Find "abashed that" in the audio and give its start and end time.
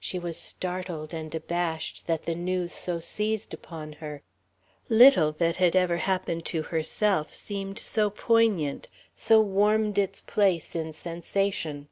1.34-2.22